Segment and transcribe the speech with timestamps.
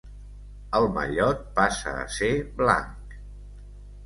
[0.79, 2.31] El mallot passa a ser
[2.63, 3.15] blanc.